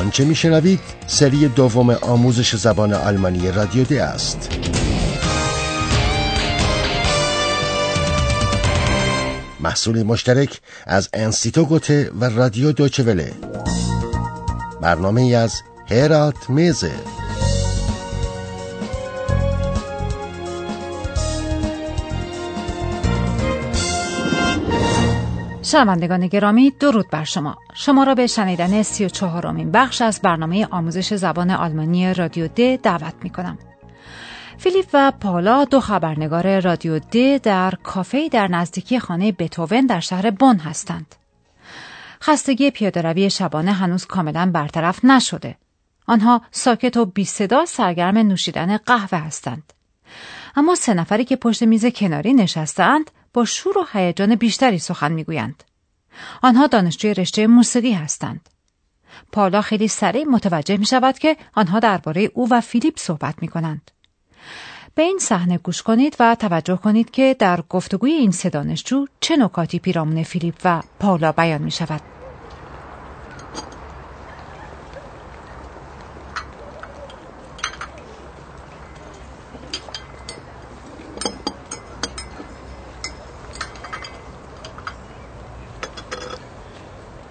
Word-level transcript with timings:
آنچه 0.00 0.24
میشنوید؟ 0.24 0.80
سری 1.06 1.48
دوم 1.48 1.90
آموزش 1.90 2.56
زبان 2.56 2.92
آلمانی 2.92 3.50
رادیو 3.50 3.84
دی 3.84 3.98
است. 3.98 4.50
محصول 9.60 10.02
مشترک 10.02 10.60
از 10.86 11.08
انستیتو 11.12 11.64
گوته 11.64 12.10
و 12.20 12.24
رادیو 12.24 12.72
دوچوله 12.72 13.32
برنامه 14.80 15.36
از 15.36 15.54
هرات 15.90 16.50
میزه. 16.50 16.92
شنوندگان 25.70 26.26
گرامی 26.26 26.70
درود 26.70 27.10
بر 27.10 27.24
شما. 27.24 27.56
شما 27.74 28.04
را 28.04 28.14
به 28.14 28.26
شنیدن 28.26 28.82
سی 28.82 29.04
و 29.04 29.08
چهارمین 29.08 29.70
بخش 29.70 30.02
از 30.02 30.20
برنامه 30.20 30.66
آموزش 30.70 31.14
زبان 31.14 31.50
آلمانی 31.50 32.14
رادیو 32.14 32.48
د 32.48 32.82
دعوت 32.82 33.14
می 33.22 33.30
کنم. 33.30 33.58
فیلیپ 34.58 34.86
و 34.92 35.12
پالا 35.20 35.64
دو 35.64 35.80
خبرنگار 35.80 36.60
رادیو 36.60 36.98
د 36.98 37.42
در 37.42 37.74
کافه 37.82 38.28
در 38.28 38.48
نزدیکی 38.48 38.98
خانه 38.98 39.32
بتوون 39.32 39.86
در 39.86 40.00
شهر 40.00 40.30
بن 40.30 40.58
هستند. 40.58 41.14
خستگی 42.22 42.70
پیادهروی 42.70 43.30
شبانه 43.30 43.72
هنوز 43.72 44.06
کاملا 44.06 44.50
برطرف 44.54 45.04
نشده. 45.04 45.56
آنها 46.06 46.42
ساکت 46.50 46.96
و 46.96 47.04
بی 47.04 47.24
صدا 47.24 47.64
سرگرم 47.64 48.18
نوشیدن 48.18 48.76
قهوه 48.76 49.18
هستند. 49.18 49.72
اما 50.56 50.74
سه 50.74 50.94
نفری 50.94 51.24
که 51.24 51.36
پشت 51.36 51.62
میز 51.62 51.86
کناری 51.86 52.32
نشستند 52.32 53.10
با 53.32 53.44
شور 53.44 53.78
و 53.78 53.86
هیجان 53.92 54.34
بیشتری 54.34 54.78
سخن 54.78 55.12
می‌گویند. 55.12 55.64
آنها 56.42 56.66
دانشجوی 56.66 57.14
رشته 57.14 57.46
موسیقی 57.46 57.92
هستند. 57.92 58.50
پالا 59.32 59.62
خیلی 59.62 59.88
سریع 59.88 60.24
متوجه 60.24 60.76
می 60.76 60.86
شود 60.86 61.18
که 61.18 61.36
آنها 61.54 61.78
درباره 61.78 62.30
او 62.34 62.48
و 62.50 62.60
فیلیپ 62.60 62.98
صحبت 62.98 63.34
می 63.42 63.48
کنند. 63.48 63.90
به 64.94 65.02
این 65.02 65.18
صحنه 65.18 65.58
گوش 65.58 65.82
کنید 65.82 66.16
و 66.20 66.34
توجه 66.34 66.76
کنید 66.76 67.10
که 67.10 67.36
در 67.38 67.60
گفتگوی 67.68 68.10
این 68.10 68.30
سه 68.30 68.50
دانشجو 68.50 69.06
چه 69.20 69.36
نکاتی 69.36 69.78
پیرامون 69.78 70.22
فیلیپ 70.22 70.54
و 70.64 70.82
پالا 71.00 71.32
بیان 71.32 71.62
می 71.62 71.70
شود. 71.70 72.19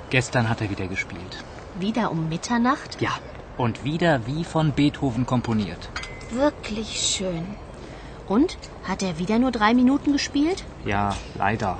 Gestern 0.09 0.49
hat 0.49 0.61
er 0.61 0.69
wieder 0.69 0.88
gespielt. 0.88 1.43
Wieder 1.79 2.11
um 2.11 2.29
Mitternacht? 2.29 2.99
Ja, 3.02 3.11
und 3.57 3.83
wieder 3.83 4.25
wie 4.25 4.43
von 4.43 4.71
Beethoven 4.71 5.25
komponiert. 5.25 5.89
Wirklich 6.31 6.99
schön. 6.99 7.45
Und? 8.27 8.57
Hat 8.83 9.03
er 9.03 9.19
wieder 9.19 9.39
nur 9.39 9.52
drei 9.52 9.73
Minuten 9.73 10.13
gespielt? 10.13 10.63
Ja, 10.85 11.15
leider. 11.35 11.77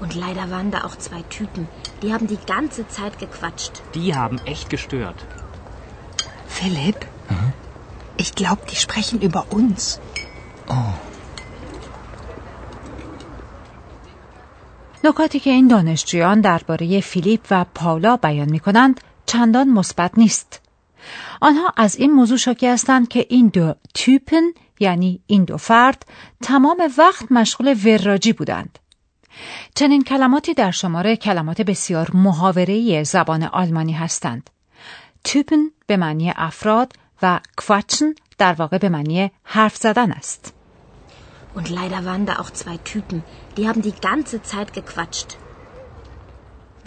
Und 0.00 0.14
leider 0.14 0.50
waren 0.50 0.70
da 0.70 0.84
auch 0.84 0.96
zwei 0.96 1.22
Typen. 1.22 1.68
Die 2.02 2.12
haben 2.12 2.26
die 2.26 2.38
ganze 2.46 2.86
Zeit 2.86 3.18
gequatscht. 3.18 3.82
Die 3.94 4.14
haben 4.14 4.38
echt 4.44 4.70
gestört. 4.70 5.24
Philipp? 6.46 7.06
Ich 8.18 8.34
glaube, 8.34 8.62
die 8.70 8.76
sprechen 8.76 9.20
über 9.20 9.46
uns. 9.50 10.00
Oh. 10.68 10.74
نکاتی 15.06 15.40
که 15.40 15.50
این 15.50 15.68
دانشجویان 15.68 16.40
درباره 16.40 17.00
فیلیپ 17.00 17.40
و 17.50 17.64
پاولا 17.74 18.16
بیان 18.16 18.50
می 18.50 18.60
کنند 18.60 19.00
چندان 19.26 19.68
مثبت 19.68 20.18
نیست. 20.18 20.60
آنها 21.40 21.72
از 21.76 21.96
این 21.96 22.12
موضوع 22.12 22.38
شاکی 22.38 22.66
هستند 22.66 23.08
که 23.08 23.26
این 23.28 23.48
دو 23.48 23.74
تیپن 23.94 24.42
یعنی 24.80 25.20
این 25.26 25.44
دو 25.44 25.56
فرد 25.56 26.06
تمام 26.42 26.76
وقت 26.98 27.32
مشغول 27.32 27.76
وراجی 27.84 28.32
بودند. 28.32 28.78
چنین 29.74 30.04
کلماتی 30.04 30.54
در 30.54 30.70
شماره 30.70 31.16
کلمات 31.16 31.62
بسیار 31.62 32.10
محاوره‌ای 32.14 33.04
زبان 33.04 33.42
آلمانی 33.42 33.92
هستند. 33.92 34.50
تیپن 35.24 35.70
به 35.86 35.96
معنی 35.96 36.32
افراد 36.36 36.92
و 37.22 37.40
کواچن 37.56 38.14
در 38.38 38.52
واقع 38.52 38.78
به 38.78 38.88
معنی 38.88 39.30
حرف 39.44 39.76
زدن 39.76 40.12
است. 40.12 40.55
Und 41.56 41.68
leider 41.78 42.00
waren 42.04 42.26
da 42.26 42.34
auch 42.40 42.50
zwei 42.60 42.76
Typen. 42.92 43.18
Die 43.56 43.66
haben 43.68 43.82
die 43.88 43.96
ganze 44.08 44.36
Zeit 44.42 44.68
gequatscht. 44.78 45.30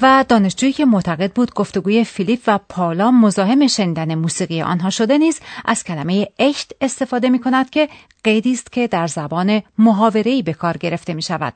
و 0.02 0.26
دانشجویی 0.30 0.74
که 0.74 0.86
معتقد 0.86 1.34
بود 1.34 1.54
گفتگوی 1.54 2.04
فیلیپ 2.04 2.40
و 2.48 2.60
پالا 2.70 3.12
مزاحم 3.12 3.68
شنیدن 3.68 4.16
موسیقی 4.16 4.62
آنها 4.62 4.90
شده 4.90 5.18
نیز 5.18 5.40
از 5.66 5.84
کلمه 5.84 6.28
اشت 6.40 6.74
استفاده 6.82 7.30
می 7.30 7.40
کند 7.40 7.70
که 7.70 7.90
قیدی 8.24 8.52
است 8.52 8.72
که 8.72 8.88
در 8.88 9.08
زبان 9.08 9.62
محاوره‌ای 9.78 10.42
به 10.42 10.54
کار 10.54 10.78
گرفته 10.78 11.14
می 11.14 11.22
شود 11.22 11.54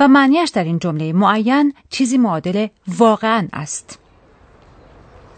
و 0.00 0.08
معنیش 0.08 0.50
در 0.50 0.64
این 0.64 0.78
جمله 0.78 1.12
معین 1.12 1.74
چیزی 1.90 2.18
معادل 2.18 2.66
واقعا 2.88 3.48
است. 3.52 3.98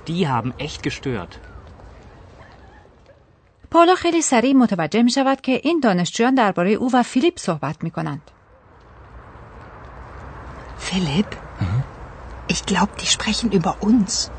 Die 0.06 0.26
haben 0.26 0.52
echt 0.58 0.82
gestört. 0.82 1.47
پالا 3.70 3.94
خیلی 3.94 4.22
سریع 4.22 4.54
متوجه 4.54 5.02
می 5.02 5.10
شود 5.10 5.40
که 5.40 5.60
این 5.64 5.80
دانشجویان 5.80 6.34
درباره 6.34 6.70
او 6.70 6.90
و 6.92 7.02
فیلیپ 7.02 7.38
صحبت 7.38 7.84
می 7.84 7.90
کنند. 7.90 8.30
Philipp? 10.80 11.36
Ich 12.48 12.62
glaube, 12.66 12.92
die 13.00 13.06
sprechen 13.06 13.52
über 13.52 13.74
uns. 13.82 14.30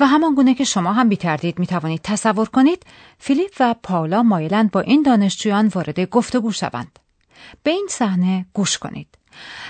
و 0.00 0.06
همان 0.06 0.34
گونه 0.34 0.54
که 0.54 0.64
شما 0.64 0.92
هم 0.92 1.08
بی 1.08 1.16
تردید 1.16 1.58
می 1.58 1.66
توانید 1.66 2.00
تصور 2.02 2.48
کنید 2.48 2.86
فیلیپ 3.18 3.54
و 3.60 3.74
پاولا 3.82 4.22
مایلند 4.22 4.70
با 4.70 4.80
این 4.80 5.02
دانشجویان 5.02 5.66
وارد 5.66 6.00
گفتگو 6.00 6.52
شوند. 6.52 6.98
به 7.62 7.70
این 7.70 7.86
صحنه 7.90 8.46
گوش 8.52 8.78
کنید. 8.78 9.18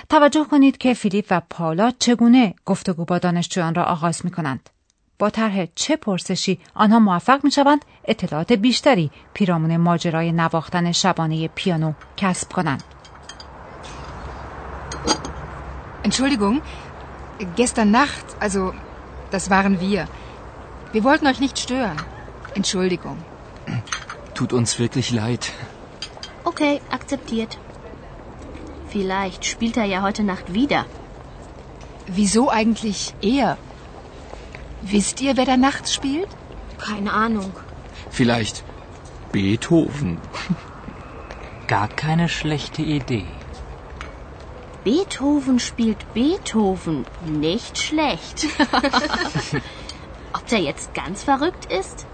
توجه 0.09 0.45
کنید 0.45 0.78
که 0.78 0.95
فیلیپ 0.95 1.27
و 1.31 1.43
پاولا 1.51 1.91
چگونه 1.99 2.55
گفتگو 2.65 3.05
با 3.05 3.19
دانشجویان 3.19 3.75
را 3.75 3.84
آغاز 3.84 4.25
می 4.25 4.31
کنند. 4.31 4.71
با 5.19 5.31
طرح 5.31 5.66
چه 5.75 5.97
پرسشی 5.97 6.59
آنها 6.75 6.99
موفق 6.99 7.44
می 7.44 7.50
شوند 7.50 7.84
اطلاعات 8.04 8.53
بیشتری 8.53 9.10
پیرامون 9.34 9.77
ماجرای 9.77 10.32
نواختن 10.32 10.93
شبانه 10.93 11.49
پیانو 11.49 11.93
کسب 12.16 12.53
کنند. 12.53 12.82
Entschuldigung, 16.06 16.56
gestern 17.56 17.91
Nacht, 17.91 18.27
also 18.41 18.72
das 19.34 19.50
waren 19.50 19.81
wir. 19.81 20.06
Wir 20.93 21.03
wollten 21.03 21.27
euch 21.27 21.41
nicht 21.41 21.59
stören. 21.59 21.98
Entschuldigung. 22.54 23.19
Tut 24.34 24.53
uns 24.53 24.78
wirklich 24.78 25.10
leid. 25.10 25.53
Okay, 26.44 26.81
akzeptiert. 26.91 27.59
Vielleicht 28.94 29.44
spielt 29.44 29.77
er 29.77 29.88
ja 29.94 30.03
heute 30.03 30.22
Nacht 30.22 30.54
wieder. 30.54 30.84
Wieso 32.06 32.50
eigentlich 32.50 33.15
er? 33.21 33.59
Wisst 34.82 35.22
ihr, 35.22 35.38
wer 35.38 35.46
da 35.46 35.58
nachts 35.58 35.94
spielt? 35.94 36.32
Keine 36.88 37.12
Ahnung. 37.14 37.52
Vielleicht 38.09 38.64
Beethoven. 39.32 40.18
Gar 41.68 41.88
keine 41.88 42.28
schlechte 42.28 42.82
Idee. 42.82 43.28
Beethoven 44.84 45.59
spielt 45.59 46.02
Beethoven. 46.14 47.06
Nicht 47.26 47.78
schlecht. 47.78 48.48
Ob 50.34 50.48
der 50.48 50.59
jetzt 50.59 50.94
ganz 50.94 51.24
verrückt 51.24 51.66
ist? 51.82 52.08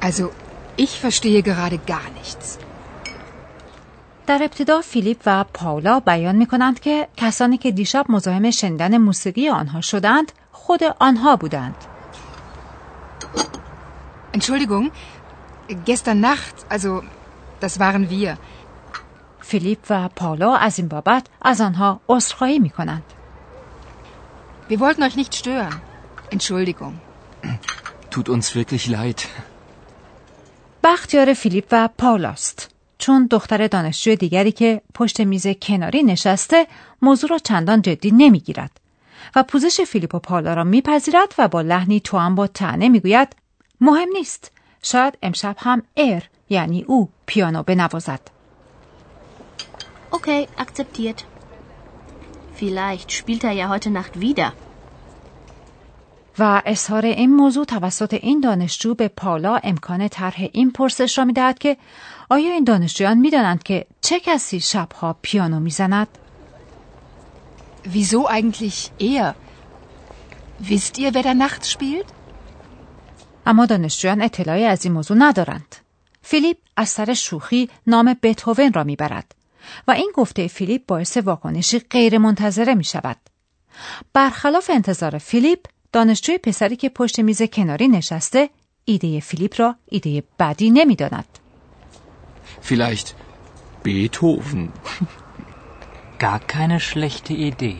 Also, 0.00 0.30
ich 0.76 0.92
verstehe 1.00 1.42
gerade 1.42 1.78
gar 1.78 2.08
nichts. 2.20 2.58
در 4.26 4.42
ابتدا 4.42 4.80
فیلیپ 4.80 5.22
و 5.26 5.44
پاولا 5.54 6.00
بیان 6.00 6.36
می 6.36 6.46
کنند 6.46 6.80
که 6.80 7.08
کسانی 7.16 7.58
که 7.58 7.70
دیشب 7.70 8.04
مزاحم 8.08 8.50
شنیدن 8.50 8.98
موسیقی 8.98 9.48
آنها 9.48 9.80
شدند 9.80 10.32
خود 10.65 10.83
آنها 10.99 11.35
بودند. 11.35 11.75
Entschuldigung, 14.37 14.85
gestern 15.89 16.19
Nacht, 16.29 16.55
also 16.69 16.89
das 17.61 17.79
waren 17.79 18.09
wir. 18.09 18.37
فیلیپ 19.39 19.85
و 19.89 20.09
پاولا 20.15 20.55
از 20.55 20.79
این 20.79 20.87
بابت 20.87 21.27
از 21.41 21.61
آنها 21.61 22.01
عذرخواهی 22.09 22.59
می 22.59 22.69
کنند. 22.69 23.03
Wir 24.69 24.77
wollten 24.77 25.01
euch 25.01 25.15
nicht 25.15 25.33
stören. 25.33 25.73
Entschuldigung. 26.31 26.93
Tut 28.11 28.29
uns 28.29 28.55
wirklich 28.55 28.87
leid. 28.87 29.21
بختیار 30.83 31.33
فیلیپ 31.33 31.67
و 31.71 31.89
پاولاست. 31.97 32.69
چون 32.97 33.27
دختر 33.27 33.67
دانشجوی 33.67 34.15
دیگری 34.15 34.51
که 34.51 34.81
پشت 34.93 35.21
میز 35.21 35.47
کناری 35.47 36.03
نشسته 36.03 36.67
موضوع 37.01 37.29
را 37.29 37.37
چندان 37.37 37.81
جدی 37.81 38.11
نمی‌گیرد 38.11 38.80
و 39.35 39.43
پوزش 39.43 39.81
فیلیپ 39.81 40.15
و 40.15 40.19
پالا 40.19 40.53
را 40.53 40.63
میپذیرد 40.63 41.35
و 41.37 41.47
با 41.47 41.61
لحنی 41.61 41.99
توام 41.99 42.35
با 42.35 42.47
تنه 42.47 42.89
می‌گوید 42.89 43.35
مهم 43.81 44.09
نیست 44.13 44.51
شاید 44.83 45.17
امشب 45.21 45.55
هم 45.59 45.83
ایر 45.93 46.23
یعنی 46.49 46.83
او 46.87 47.09
پیانو 47.25 47.63
بنوازد 47.63 48.19
Okay, 50.11 50.47
akzeptiert. 50.57 51.19
Vielleicht 52.59 53.09
spielt 53.11 53.43
er 53.43 53.51
ja 53.51 53.69
heute 53.69 53.89
Nacht 53.89 54.19
wieder. 54.19 54.51
و 56.39 56.61
اظهار 56.65 57.05
این 57.05 57.35
موضوع 57.35 57.65
توسط 57.65 58.13
این 58.13 58.39
دانشجو 58.39 58.93
به 58.93 59.07
پالا 59.07 59.59
امکان 59.63 60.07
طرح 60.07 60.47
این 60.51 60.71
پرسش 60.71 61.17
را 61.17 61.25
می‌دهد 61.25 61.59
که 61.59 61.77
آیا 62.29 62.51
این 62.51 62.63
دانشجویان 62.63 63.17
می‌دانند 63.17 63.63
که 63.63 63.85
چه 64.01 64.19
کسی 64.19 64.59
شبها 64.59 65.15
پیانو 65.21 65.59
می‌زند؟ 65.59 66.07
Wieso 67.85 68.27
eigentlich 68.27 68.91
er? 68.99 69.35
Wisst 70.69 70.97
ihr, 70.97 71.13
wer 71.13 71.23
da 71.23 71.33
nachts 71.33 71.71
spielt? 71.71 72.05
اما 73.45 73.65
دانشجویان 73.65 74.21
اطلاعی 74.21 74.65
از 74.65 74.85
این 74.85 74.93
موضوع 74.93 75.17
ندارند. 75.17 75.75
فیلیپ 76.21 76.57
از 76.75 76.89
سر 76.89 77.13
شوخی 77.13 77.69
نام 77.87 78.15
بتهوون 78.23 78.73
را 78.73 78.83
می‌برد 78.83 79.35
و 79.87 79.91
این 79.91 80.11
گفته 80.15 80.47
فیلیپ 80.47 80.85
باعث 80.85 81.17
واکنشی 81.17 81.79
غیر 81.79 82.17
منتظره 82.17 82.75
می 82.75 82.83
شود. 82.83 83.17
برخلاف 84.13 84.69
انتظار 84.73 85.17
فیلیپ 85.17 85.59
دانشجوی 85.91 86.37
پسری 86.37 86.75
که 86.75 86.89
پشت 86.89 87.19
میز 87.19 87.41
کناری 87.41 87.87
نشسته 87.87 88.49
ایده 88.85 89.19
فیلیپ 89.19 89.61
را 89.61 89.75
ایده 89.85 90.23
بدی 90.39 90.69
نمی‌داند. 90.69 91.39
Vielleicht 92.69 93.07
Beethoven. 93.83 94.69
Gar 96.21 96.39
keine 96.39 96.79
schlechte 96.79 97.33
Idee. 97.33 97.77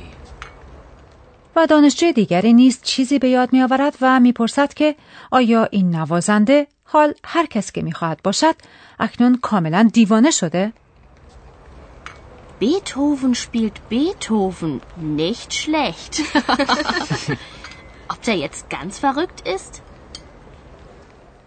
و 1.56 1.68
دانشجوی 1.68 2.14
دیگری 2.14 2.54
نیز 2.54 2.80
چیزی 2.84 3.20
به 3.20 3.30
یاد 3.30 3.54
می 3.54 3.62
آورد 3.62 3.98
و 4.02 4.20
می‌پرسد 4.20 4.74
که 4.74 4.96
آیا 5.32 5.68
این 5.72 5.96
نوازنده 5.96 6.68
حال 6.84 7.14
هر 7.24 7.46
کس 7.46 7.72
که 7.72 7.82
می‌خواهد 7.82 8.20
باشد 8.24 8.56
اکنون 9.00 9.38
کاملا 9.38 9.90
دیوانه 9.94 10.32
شده؟ 10.32 10.74
Beethoven 12.62 13.34
spielt 13.36 13.78
Beethoven. 13.92 14.74
Nicht 15.18 15.54
schlecht. 15.54 16.14
Ob 18.12 18.20
der 18.26 18.38
jetzt 18.46 18.70
ganz 18.70 19.00
verrückt 19.00 19.48
ist? 19.56 19.82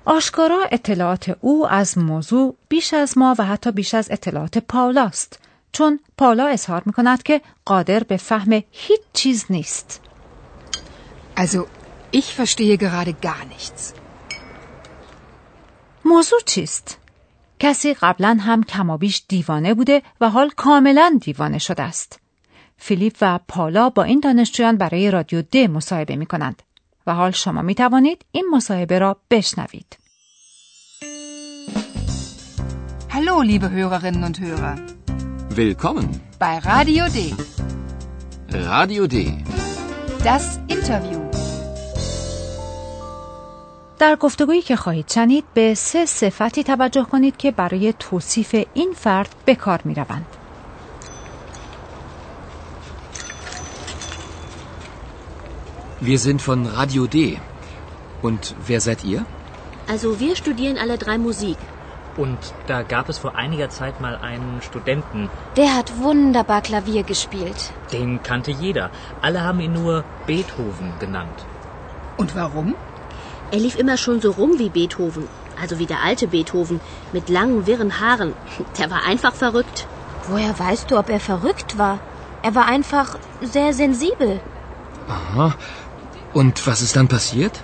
آشکارا 0.05 0.64
اطلاعات 0.73 1.37
او 1.40 1.67
از 1.69 1.99
موضوع 1.99 2.55
بیش 2.69 2.94
از 2.94 3.19
ما 3.19 3.35
و 3.38 3.44
حتی 3.44 3.73
بیش 3.73 3.94
از 3.94 4.11
اطلاعات 4.11 4.58
پاولاست 4.58 5.44
چون 5.75 6.00
پاولا 6.19 6.47
اظهار 6.47 6.82
می 6.87 6.93
کند 6.93 7.23
که 7.23 7.41
قادر 7.65 8.05
به 8.05 8.17
فهم 8.17 8.53
هیچ 8.71 9.00
چیز 9.12 9.47
نیست 9.50 10.00
Also, 11.37 11.61
ich 12.12 12.29
verstehe 12.38 12.76
gerade 12.76 13.12
gar 13.23 13.44
nichts. 13.53 13.94
موضوع 16.05 16.41
چیست؟ 16.47 16.99
کسی 17.59 17.94
قبلا 17.94 18.38
هم 18.41 18.62
کمابیش 18.62 19.23
دیوانه 19.29 19.75
بوده 19.75 20.03
و 20.21 20.31
حال 20.31 20.50
کاملا 20.50 21.19
دیوانه 21.21 21.59
شده 21.59 21.82
است. 21.82 22.21
فیلیپ 22.76 23.17
و 23.21 23.41
پالا 23.49 23.91
با 23.91 24.03
این 24.03 24.21
دانشجویان 24.21 24.76
برای 24.76 25.11
رادیو 25.11 25.43
د 25.43 25.56
مصاحبه 25.56 26.17
می 26.17 26.26
کنند 26.26 26.62
و 27.06 27.15
حال 27.15 27.31
شما 27.31 27.62
می 27.62 27.75
توانید 27.75 28.25
این 28.32 28.47
مصاحبه 28.53 28.99
را 28.99 29.17
بشنوید. 29.31 29.97
Hallo, 33.15 33.43
liebe 33.43 33.69
Hörerinnen 33.71 34.25
und 34.25 34.37
Hörer. 34.41 34.94
Willkommen. 35.56 36.21
Bei 36.41 36.59
Radio 36.59 37.05
D. 37.17 37.33
Radio 38.51 39.06
D. 39.06 39.17
Das 40.25 40.59
Interview. 40.67 41.21
در 43.99 44.17
گفتگویی 44.17 44.62
که 44.62 44.77
خواهید 44.77 45.11
شنید 45.11 45.45
به 45.55 45.75
سه 45.75 46.06
صفتی 46.06 46.65
توجه 46.65 47.05
کنید 47.05 47.37
که 47.37 47.51
برای 47.51 47.95
توصیف 47.99 48.65
این 48.75 48.93
فرد 48.93 49.35
به 49.45 49.55
کار 49.55 49.81
می 49.85 49.95
روند. 49.95 50.27
Wir 56.03 56.19
sind 56.19 56.43
von 56.43 56.67
Radio 56.67 57.07
D. 57.07 57.39
Und 58.23 58.55
wer 58.69 58.81
seid 58.81 59.05
ihr? 59.05 59.25
Also 59.89 60.19
wir 60.21 60.37
studieren 60.37 60.79
alle 60.79 60.99
drei 60.99 61.19
Musik. 61.19 61.59
Und 62.16 62.38
da 62.66 62.82
gab 62.82 63.08
es 63.08 63.19
vor 63.19 63.34
einiger 63.34 63.69
Zeit 63.70 64.00
mal 64.00 64.16
einen 64.16 64.62
Studenten, 64.62 65.28
Der 65.56 65.75
hat 65.76 65.99
wunderbar 65.99 66.62
Klavier 66.62 67.02
gespielt. 67.02 67.72
den 67.93 68.22
kannte 68.22 68.50
jeder. 68.52 68.90
Alle 69.20 69.43
haben 69.43 69.61
ihn 69.61 69.72
nur 69.72 70.05
Beethoven 70.26 70.93
genannt. 71.00 71.44
Und 72.16 72.34
warum? 72.37 72.76
Er 73.50 73.58
lief 73.58 73.76
immer 73.76 73.96
schon 73.96 74.20
so 74.20 74.31
rum 74.31 74.58
wie 74.58 74.69
Beethoven. 74.70 75.28
Also 75.61 75.78
wie 75.78 75.87
der 75.87 76.02
alte 76.02 76.28
Beethoven. 76.28 76.81
Mit 77.12 77.28
langen, 77.28 77.66
wirren 77.66 78.00
Haaren. 78.00 78.34
Der 78.78 78.90
war 78.90 79.05
einfach 79.06 79.34
verrückt. 79.34 79.87
Woher 80.28 80.56
weißt 80.58 80.90
du, 80.90 80.99
ob 80.99 81.08
er 81.11 81.20
verrückt 81.20 81.78
war? 81.78 81.99
Er 82.43 82.55
war 82.55 82.66
einfach 82.66 83.16
sehr 83.40 83.72
sensibel. 83.72 84.40
Aha. 85.08 85.55
Und 86.32 86.66
was 86.66 86.81
ist 86.82 86.96
dann 86.96 87.08
passiert? 87.08 87.61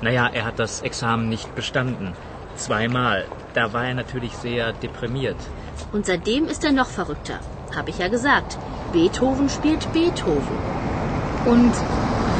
Naja, 0.00 0.28
er 0.32 0.44
hat 0.44 0.58
das 0.58 0.82
Examen 0.82 1.28
nicht 1.28 1.54
bestanden. 1.54 2.14
Zweimal. 2.56 3.26
Da 3.58 3.72
war 3.72 3.86
er 3.86 3.94
natürlich 3.94 4.36
sehr 4.36 4.72
deprimiert. 4.72 5.34
Und 5.92 6.06
seitdem 6.06 6.44
ist 6.44 6.62
er 6.62 6.70
noch 6.70 6.86
verrückter. 6.86 7.40
Hab 7.74 7.88
ich 7.88 7.98
ja 7.98 8.06
gesagt. 8.06 8.56
Beethoven 8.92 9.48
spielt 9.48 9.92
Beethoven. 9.92 10.58
Und 11.44 11.74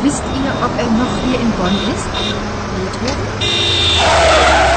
wisst 0.01 0.23
ihr, 0.37 0.53
ob 0.65 0.79
er 0.79 0.89
noch 0.89 1.17
hier 1.25 1.41
in 1.41 1.51
Bonn 1.51 1.75
ist? 1.93 2.09
Beethoven? 2.73 4.68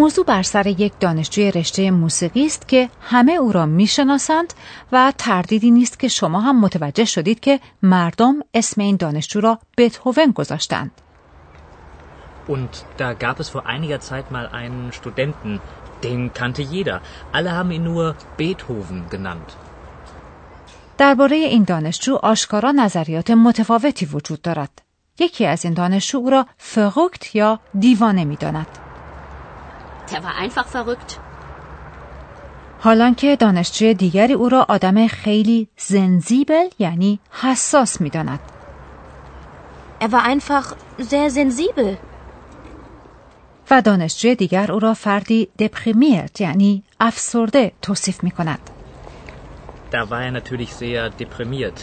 موضوع 0.00 0.24
بر 0.24 0.42
سر 0.42 0.66
یک 0.66 0.92
دانشجوی 1.00 1.50
رشته 1.50 1.90
موسیقی 1.90 2.46
است 2.46 2.68
که 2.68 2.88
همه 3.00 3.32
او 3.32 3.52
را 3.52 3.66
می‌شناسند 3.66 4.54
و 4.92 5.12
تردیدی 5.18 5.70
نیست 5.70 6.00
که 6.00 6.08
شما 6.08 6.40
هم 6.40 6.60
متوجه 6.60 7.04
شدید 7.04 7.40
که 7.40 7.60
مردم 7.82 8.34
اسم 8.54 8.80
این 8.80 8.96
دانشجو 8.96 9.40
را 9.40 9.58
بتهوون 9.78 10.30
گذاشتند. 10.34 10.90
Und 12.48 12.74
da 12.98 13.08
gab 13.24 13.36
es 13.42 13.48
vor 13.54 13.64
einiger 13.74 14.00
Zeit 14.10 14.26
mal 14.36 14.46
einen 14.60 14.92
Studenten, 14.98 15.60
den 16.04 16.20
kannte 16.38 16.62
jeder. 16.62 16.96
Alle 17.36 17.50
haben 17.58 17.70
ihn 17.70 17.84
nur 17.84 18.14
Beethoven 18.38 18.98
genannt. 19.10 19.50
درباره 20.98 21.36
این 21.36 21.64
دانشجو 21.64 22.16
آشکارا 22.16 22.70
نظریات 22.70 23.30
متفاوتی 23.30 24.06
وجود 24.06 24.42
دارد. 24.42 24.82
یکی 25.18 25.46
از 25.46 25.64
این 25.64 25.74
دانشجو 25.74 26.18
او 26.18 26.30
را 26.30 26.46
فرقت 26.58 27.34
یا 27.34 27.60
دیوانه 27.78 28.24
می 28.24 28.36
داند. 28.36 28.89
Der 30.10 30.22
war 30.22 30.34
einfach 30.44 30.66
verrückt. 30.66 31.18
حالان 32.82 33.14
که 33.14 33.36
دانشجوی 33.36 33.94
دیگری 33.94 34.32
او 34.32 34.48
را 34.48 34.66
آدم 34.68 35.06
خیلی 35.06 35.68
زنزیبل 35.76 36.68
یعنی 36.78 37.20
حساس 37.30 38.00
می 38.00 38.10
داند. 38.10 38.40
Er 40.00 40.12
war 40.12 40.24
einfach 40.24 40.74
sehr 40.98 41.30
sensibel. 41.30 41.96
و 43.70 43.82
دانشجوی 43.82 44.34
دیگر 44.34 44.72
او 44.72 44.78
را 44.78 44.94
فردی 44.94 45.48
دپریمیرت 45.58 46.40
یعنی 46.40 46.82
افسرده 47.00 47.72
توصیف 47.82 48.24
می 48.24 48.30
کند. 48.30 48.70
Da 49.92 50.10
war 50.10 50.22
er 50.22 50.30
natürlich 50.30 50.72
sehr 50.72 51.10
deprimiert. 51.22 51.80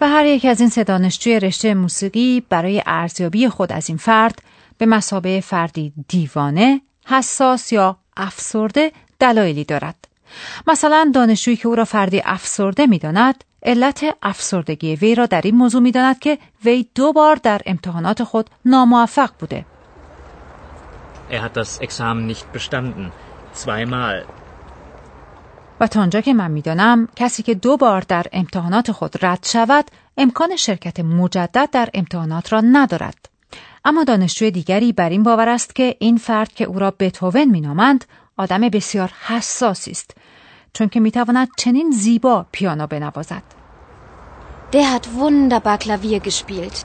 و 0.00 0.08
هر 0.08 0.26
یک 0.26 0.44
از 0.44 0.60
این 0.60 0.68
سه 0.68 0.84
دانشجوی 0.84 1.40
رشته 1.40 1.74
موسیقی 1.74 2.42
برای 2.48 2.82
ارزیابی 2.86 3.48
خود 3.48 3.72
از 3.72 3.88
این 3.88 3.98
فرد 3.98 4.42
به 4.78 4.86
مسابه 4.86 5.40
فردی 5.40 5.92
دیوانه، 6.08 6.80
حساس 7.06 7.72
یا 7.72 7.96
افسرده 8.16 8.92
دلایلی 9.20 9.64
دارد. 9.64 10.08
مثلا 10.66 11.10
دانشجویی 11.14 11.56
که 11.56 11.68
او 11.68 11.74
را 11.74 11.84
فردی 11.84 12.22
افسرده 12.24 12.86
می 12.86 12.98
داند، 12.98 13.44
علت 13.62 14.04
افسردگی 14.22 14.96
وی 14.96 15.14
را 15.14 15.26
در 15.26 15.40
این 15.44 15.56
موضوع 15.56 15.82
می 15.82 15.90
داند 15.90 16.18
که 16.18 16.38
وی 16.64 16.86
دو 16.94 17.12
بار 17.12 17.36
در 17.36 17.60
امتحانات 17.66 18.24
خود 18.24 18.50
ناموفق 18.64 19.30
بوده. 19.38 19.66
Er 21.30 21.40
hat 21.40 21.56
das 21.56 21.80
Examen 21.80 22.26
nicht 22.26 22.46
bestanden. 22.52 23.12
Zweimal. 23.54 24.24
و 25.80 25.86
تا 25.86 26.00
آنجا 26.00 26.20
که 26.20 26.34
من 26.34 26.50
می‌دانم 26.50 27.08
کسی 27.16 27.42
که 27.42 27.54
دو 27.54 27.76
بار 27.76 28.00
در 28.00 28.26
امتحانات 28.32 28.92
خود 28.92 29.24
رد 29.24 29.46
شود 29.46 29.84
امکان 30.18 30.56
شرکت 30.56 31.00
مجدد 31.00 31.68
در 31.72 31.88
امتحانات 31.94 32.52
را 32.52 32.60
ندارد 32.60 33.28
اما 33.86 34.04
دانشجوی 34.04 34.50
دیگری 34.50 34.92
بر 34.92 35.08
این 35.08 35.22
باور 35.22 35.48
است 35.48 35.74
که 35.74 35.96
این 35.98 36.16
فرد 36.16 36.52
که 36.52 36.64
او 36.64 36.78
را 36.78 36.90
بتهوون 36.90 37.44
مینامند 37.44 38.04
آدم 38.36 38.60
بسیار 38.60 39.12
حساسی 39.26 39.90
است 39.90 40.10
چون 40.72 40.88
که 40.88 41.00
می‌تواند 41.00 41.48
چنین 41.58 41.90
زیبا 41.90 42.46
پیانو 42.52 42.86
بنوازد 42.86 43.42
Der 44.72 44.86
hat 44.94 45.06
wunderbar 45.20 45.78
Klavier 45.78 46.20
gespielt. 46.28 46.84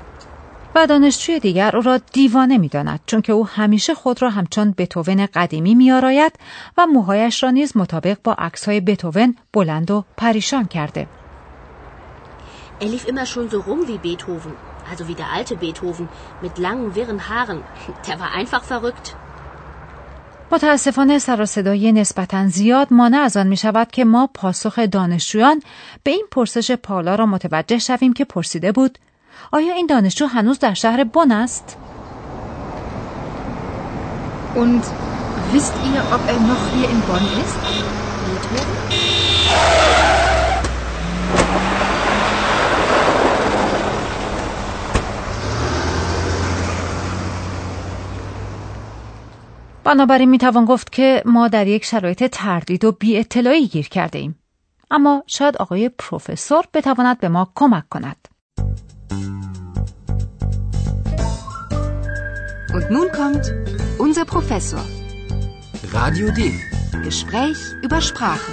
و 0.75 0.88
دانشجوی 0.88 1.39
دیگر 1.39 1.75
او 1.75 1.82
را 1.82 1.98
دیوانه 1.98 2.58
می‌داند 2.58 3.00
چون 3.06 3.22
که 3.22 3.34
او 3.34 3.48
همیشه 3.48 3.94
خود 3.94 4.22
را 4.22 4.29
همچون 4.29 4.75
بتوون 4.77 5.25
قدیمی 5.25 5.75
میآراید 5.75 6.34
و 6.77 6.86
موهایش 6.86 7.44
را 7.44 7.50
نیز 7.51 7.77
مطابق 7.77 8.18
با 8.24 8.34
عکسهای 8.34 8.82
بتوون 8.82 9.36
بلند 9.53 9.91
و 9.91 10.03
پریشان 10.18 10.65
کرده 10.65 11.08
Er 12.82 12.86
lief 12.86 13.06
immer 13.12 13.25
schon 13.25 13.50
so 13.50 13.60
rum 13.68 13.82
wie 13.88 13.98
Beethoven. 13.98 14.56
Also 14.91 15.08
wie 15.08 15.15
der 15.15 15.29
alte 15.38 15.55
Beethoven. 15.55 16.10
Mit 16.41 16.58
langen, 16.58 16.96
wirren 16.96 17.19
Haaren. 17.29 17.60
Der 18.08 18.19
war 18.19 18.31
einfach 18.41 18.63
verrückt. 18.63 19.15
متاسفانه 20.51 21.19
سر 21.19 21.41
و 21.41 21.46
صدای 21.46 21.91
نسبتا 21.91 22.48
زیاد 22.48 22.93
مانع 22.93 23.17
از 23.17 23.38
آن 23.38 23.48
می 23.48 23.58
شود 23.58 23.91
که 23.91 24.05
ما 24.05 24.29
پاسخ 24.34 24.79
دانشجویان 24.79 25.62
به 26.03 26.12
این 26.12 26.25
پرسش 26.31 26.72
پالا 26.72 27.15
را 27.15 27.25
متوجه 27.25 27.79
شویم 27.79 28.13
که 28.13 28.25
پرسیده 28.25 28.72
بود 28.72 28.98
آیا 29.51 29.74
این 29.74 29.86
دانشجو 29.86 30.25
هنوز 30.25 30.60
در 30.60 30.74
شهر 30.74 31.03
بن 31.03 31.31
است؟ 31.31 31.77
Und 34.55 34.84
wisst 35.53 35.74
ihr, 35.89 36.01
ob 36.15 36.22
er 36.27 36.39
noch 36.51 36.63
hier 36.74 36.89
in 36.89 37.01
Bonn 37.01 37.27
ist? 37.43 37.60
بنابراین 49.89 50.29
می‌توان 50.29 50.65
گفت 50.65 50.91
که 50.91 51.24
ما 51.25 51.48
در 51.48 51.67
یک 51.67 51.86
شرایط 51.86 52.24
تردید 52.31 52.86
و 52.86 52.91
بی 52.91 53.17
اطلاعی 53.17 53.67
گیر 53.67 53.88
کرده 53.88 54.19
ایم. 54.19 54.36
اما 54.91 55.24
شاید 55.27 55.58
آقای 55.58 55.89
پروفسور 55.89 56.63
بتواند 56.74 57.19
به 57.19 57.29
ما 57.29 57.51
کمک 57.55 57.89
کند. 57.89 58.27
Und 62.75 62.86
nun 62.96 63.08
kommt 63.19 63.46
unser 64.05 64.25
Professor. 64.36 64.86
Radio 65.98 66.27
D. 66.38 66.39
Gespräch 67.05 67.62
über 67.84 68.01
Sprache. 68.01 68.51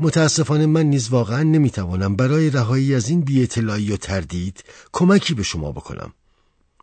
متاسفانه 0.00 0.66
من 0.66 0.86
نیز 0.86 1.08
واقعا 1.08 1.42
نمی‌توانم 1.42 2.16
برای 2.16 2.50
رهایی 2.50 2.94
از 2.94 3.08
این 3.08 3.20
بیاطلاعی 3.20 3.92
و 3.92 3.96
تردید 3.96 4.64
کمکی 4.92 5.34
به 5.34 5.42
شما 5.42 5.72
بکنم. 5.72 6.12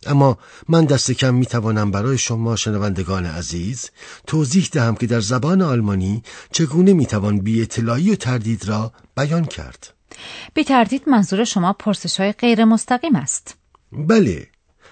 اما 0.06 0.38
من 0.68 0.86
دست 0.86 1.12
کم 1.12 1.34
می 1.36 1.46
توانم 1.46 1.92
برای 1.92 2.18
شما 2.18 2.56
شنوندگان 2.56 3.25
عزیز 3.25 3.89
توضیح 4.27 4.70
دهم 4.72 4.96
که 4.96 5.08
در 5.08 5.20
زبان 5.20 5.62
آلمانی 5.62 6.24
چگونه 6.51 6.94
می 6.94 7.06
توان 7.06 7.39
بی 7.39 7.62
اطلاعی 7.62 8.12
و 8.12 8.16
تردید 8.16 8.66
را 8.66 8.94
بیان 9.18 9.46
کرد. 9.46 9.94
بی 10.54 10.63
تردید 10.63 11.10
منظور 11.10 11.44
شما 11.44 11.74
پرسش 11.74 12.20
های 12.20 12.32
غیر 12.32 12.66
مستقیم 12.66 13.16
است. 13.16 13.56
بله 13.92 14.48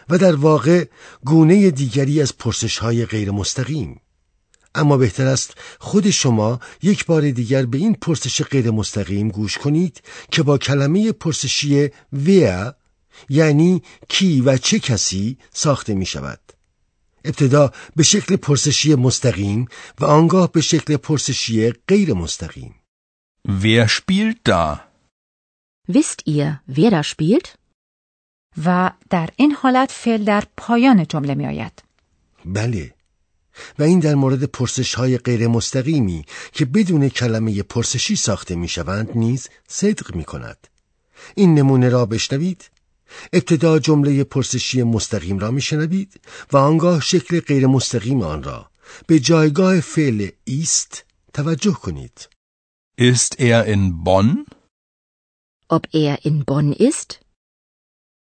و 0.09 0.17
در 0.17 0.35
واقع 0.35 0.85
گونه 1.25 1.71
دیگری 1.71 2.21
از 2.21 2.37
پرسش 2.37 2.77
های 2.77 3.05
غیر 3.05 3.31
مستقیم. 3.31 4.01
اما 4.75 4.97
بهتر 4.97 5.27
است 5.27 5.53
خود 5.79 6.09
شما 6.09 6.59
یک 6.81 7.05
بار 7.05 7.31
دیگر 7.31 7.65
به 7.65 7.77
این 7.77 7.93
پرسش 7.93 8.41
غیر 8.41 8.71
مستقیم 8.71 9.29
گوش 9.29 9.57
کنید 9.57 10.01
که 10.31 10.43
با 10.43 10.57
کلمه 10.57 11.11
پرسشی 11.11 11.89
ویا 12.13 12.75
یعنی 13.29 13.81
کی 14.09 14.41
و 14.41 14.57
چه 14.57 14.79
کسی 14.79 15.37
ساخته 15.53 15.93
می 15.93 16.05
شود 16.05 16.39
ابتدا 17.25 17.71
به 17.95 18.03
شکل 18.03 18.35
پرسشی 18.35 18.95
مستقیم 18.95 19.67
و 19.99 20.05
آنگاه 20.05 20.51
به 20.51 20.61
شکل 20.61 20.97
پرسشی 20.97 21.71
غیر 21.71 22.13
مستقیم 22.13 22.75
Wer 23.47 23.87
spielt 23.87 24.39
da? 24.43 24.89
Wisst 25.87 26.19
ihr, 26.25 26.61
wer 26.67 26.91
da 26.91 27.03
spielt? 27.03 27.57
و 28.65 28.91
در 29.09 29.29
این 29.35 29.51
حالت 29.51 29.91
فعل 29.91 30.23
در 30.23 30.43
پایان 30.57 31.05
جمله 31.07 31.35
می 31.35 31.45
آید. 31.45 31.83
بله 32.45 32.93
و 33.79 33.83
این 33.83 33.99
در 33.99 34.15
مورد 34.15 34.43
پرسش 34.43 34.95
های 34.95 35.17
غیر 35.17 35.47
مستقیمی 35.47 36.25
که 36.51 36.65
بدون 36.65 37.09
کلمه 37.09 37.63
پرسشی 37.63 38.15
ساخته 38.15 38.55
می 38.55 38.67
شوند 38.67 39.09
نیز 39.15 39.47
صدق 39.67 40.15
می 40.15 40.23
کند 40.23 40.67
این 41.35 41.53
نمونه 41.53 41.89
را 41.89 42.05
بشنوید 42.05 42.69
ابتدا 43.33 43.79
جمله 43.79 44.23
پرسشی 44.23 44.83
مستقیم 44.83 45.39
را 45.39 45.51
میشنوید 45.51 46.21
و 46.51 46.57
آنگاه 46.57 47.01
شکل 47.01 47.39
غیر 47.39 47.67
مستقیم 47.67 48.21
آن 48.21 48.43
را 48.43 48.69
به 49.07 49.19
جایگاه 49.19 49.79
فعل 49.79 50.29
ایست 50.43 51.05
توجه 51.33 51.73
کنید. 51.73 52.29
Ist 52.97 53.39
er 53.39 53.65
in 53.65 54.03
Bonn? 54.05 54.45
Ob 55.69 55.83
er 55.93 56.25
in 56.25 56.45
Bonn 56.45 56.71
ist? 56.89 57.19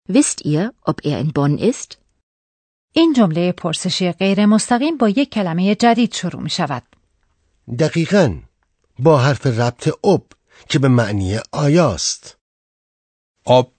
Wisst 0.07 0.41
ihr, 0.45 0.73
ob 0.81 0.97
er 1.05 1.19
in 1.19 1.31
Bonn 1.33 1.57
ist? 1.57 1.97
این 2.93 3.13
جمله 3.13 3.51
پرسشی 3.51 4.11
غیر 4.11 4.45
مستقیم 4.45 4.97
با 4.97 5.09
یک 5.09 5.29
کلمه 5.29 5.75
جدید 5.75 6.13
شروع 6.13 6.41
می 6.41 6.49
شود. 6.49 6.83
دقیقا 7.79 8.39
با 8.99 9.17
حرف 9.17 9.47
ربط 9.47 9.89
اب 10.03 10.25
که 10.69 10.79
به 10.79 10.87
معنی 10.87 11.39
آیاست. 11.51 12.37
Ob 13.47 13.71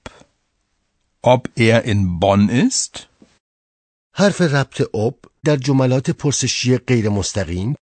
ob 1.23 1.51
er 1.57 1.85
in 1.85 2.19
Bonn 2.19 2.49
ist? 2.49 3.07
حرف 4.15 4.41
ربط 4.41 4.95
اب 4.95 5.15
در 5.45 5.57
جملات 5.57 6.11
پرسشی 6.11 6.79
غیر 6.79 7.09
مستقیم 7.09 7.77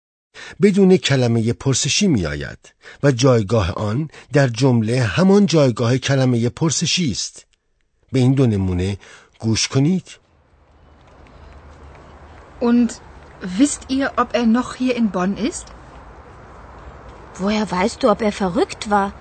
بدون 0.62 0.96
کلمه 0.96 1.52
پرسشی 1.52 2.06
می 2.06 2.26
آید 2.26 2.58
و 3.02 3.12
جایگاه 3.12 3.72
آن 3.72 4.10
در 4.32 4.48
جمله 4.48 5.02
همان 5.02 5.46
جایگاه 5.46 5.98
کلمه 5.98 6.48
پرسشی 6.48 7.10
است. 7.10 7.46
به 8.12 8.18
این 8.18 8.32
دو 8.34 8.46
نمونه 8.46 8.98
گوش 9.38 9.68
کنید. 9.68 10.08
Und 12.60 13.00
wisst 13.58 13.82
ihr, 13.88 14.12
ob 14.16 14.34
er 14.34 14.46
noch 14.46 14.74
hier 14.74 14.96
in 14.96 15.10
Bonn 15.10 15.36
ist? 15.36 15.66
Woher 17.38 17.70
weißt 17.70 18.02
du, 18.02 18.10
ob 18.10 18.20
er 18.22 18.32
verrückt 18.32 18.90
war? 18.90 19.12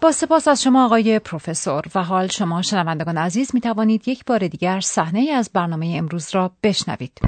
با 0.00 0.12
سپاس 0.12 0.48
از 0.48 0.62
شما 0.62 0.84
آقای 0.84 1.18
پروفسور 1.18 1.82
و 1.94 2.02
حال 2.02 2.26
شما 2.26 2.62
شنوندگان 2.62 3.16
عزیز 3.16 3.54
می 3.54 3.60
توانید 3.60 4.08
یک 4.08 4.24
بار 4.24 4.48
دیگر 4.48 4.80
صحنه 4.80 5.30
از 5.34 5.50
برنامه 5.54 5.94
امروز 5.96 6.34
را 6.34 6.50
بشنوید. 6.62 7.20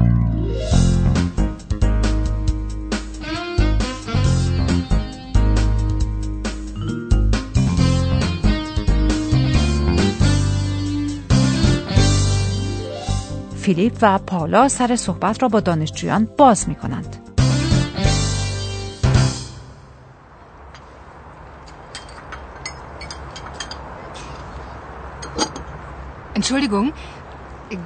فیلیپ 13.57 13.99
و 14.03 14.19
پالا 14.19 14.69
سر 14.69 14.97
صحبت 14.97 15.43
را 15.43 15.49
با 15.49 15.61
دانشجویان 15.61 16.29
باز 16.39 16.69
می 16.69 16.75
کنند. 16.75 17.22
Entschuldigung, 26.43 26.93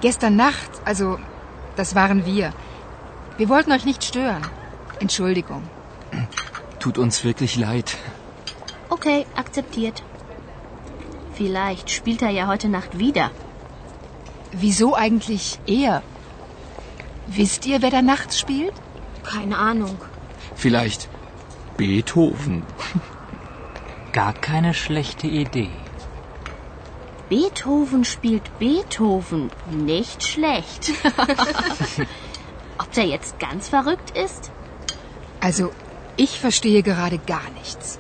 gestern 0.01 0.35
Nacht, 0.35 0.71
also 0.87 1.19
das 1.77 1.95
waren 1.95 2.25
wir. 2.25 2.55
Wir 3.37 3.51
wollten 3.51 3.71
euch 3.71 3.85
nicht 3.85 4.03
stören. 4.03 4.41
Entschuldigung. 4.99 5.63
Tut 6.79 6.97
uns 6.97 7.23
wirklich 7.23 7.59
leid. 7.59 7.99
Okay, 8.89 9.27
akzeptiert. 9.37 10.03
Vielleicht 11.35 11.91
spielt 11.91 12.23
er 12.23 12.31
ja 12.31 12.47
heute 12.47 12.71
Nacht 12.71 12.99
wieder. 12.99 13.31
Wieso 14.53 14.95
eigentlich 14.95 15.59
er? 15.67 16.03
Wisst 17.27 17.67
ihr, 17.67 17.83
wer 17.83 17.91
da 17.91 18.01
nachts 18.01 18.41
spielt? 18.41 18.73
Keine 19.23 19.59
Ahnung. 19.59 19.99
Vielleicht 20.55 21.11
Beethoven. 21.77 22.63
Gar 24.13 24.33
keine 24.33 24.73
schlechte 24.73 25.27
Idee. 25.27 25.69
Beethoven 27.29 28.05
spielt 28.05 28.47
Beethoven. 28.61 29.51
Nicht 29.71 30.23
schlecht. 30.23 30.93
Ob 32.83 32.93
der 32.93 33.07
jetzt 33.07 33.41
ganz 33.41 33.69
verrückt 33.69 34.11
ist? 34.27 34.53
Also, 35.41 35.73
ich 36.17 36.39
verstehe 36.39 36.83
gerade 36.83 37.19
gar 37.19 37.49
nichts. 37.61 37.99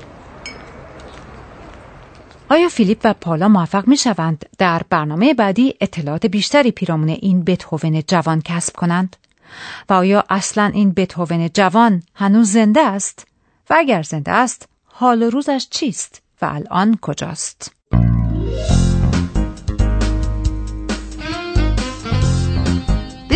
آیا 2.49 2.68
فیلیپ 2.68 3.00
و 3.04 3.14
پالا 3.14 3.49
موفق 3.49 3.88
می 3.88 3.97
شوند 3.97 4.47
در 4.59 4.83
برنامه 4.90 5.35
بعدی 5.35 5.75
اطلاعات 5.80 6.26
بیشتری 6.26 6.71
پیرامون 6.71 7.09
این 7.09 7.45
بتهوون 7.45 8.02
جوان 8.02 8.42
کسب 8.42 8.76
کنند؟ 8.76 9.16
و 9.88 9.92
آیا 9.92 10.25
اصلا 10.30 10.64
این 10.75 10.92
بتهوون 10.92 11.49
جوان 11.49 12.02
هنوز 12.14 12.52
زنده 12.52 12.80
است؟ 12.80 13.26
و 13.71 13.75
اگر 13.78 14.02
زنده 14.02 14.33
است 14.33 14.68
حال 14.85 15.23
و 15.23 15.30
روزش 15.30 15.66
چیست 15.71 16.23
و 16.42 16.45
الان 16.45 16.99
کجاست؟ 17.02 17.75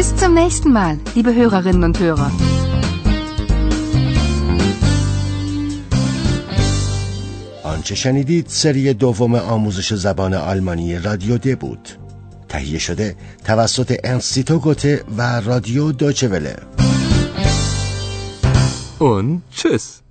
Bis 0.00 0.16
zum 0.16 0.32
nächsten 0.32 0.72
Mal, 0.72 0.98
liebe 1.14 1.34
Hörerinnen 1.34 1.84
und 1.84 2.00
Hörer. 2.00 2.30
آنچه 7.64 7.94
شنیدید 7.94 8.46
سری 8.48 8.94
دوم 8.94 9.34
آموزش 9.34 9.94
زبان 9.94 10.34
آلمانی 10.34 10.98
رادیو 10.98 11.38
د 11.38 11.58
بود 11.58 11.88
تهیه 12.48 12.78
شده 12.78 13.16
توسط 13.44 13.96
انستیتو 14.04 14.58
گوته 14.58 15.04
و 15.16 15.40
رادیو 15.40 15.92
دوچه 15.92 16.28
وله 16.28 16.56
Und 19.00 19.40
tschüss. 19.56 20.09